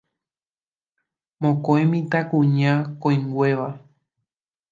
mokõi 1.41 1.83
mitãkuña 1.91 2.73
koĩnguéva. 3.01 3.69